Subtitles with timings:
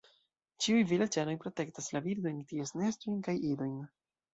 [0.65, 3.83] Ĉiuj vilaĝanoj protektas la birdojn, ties nestojn kaj idojn.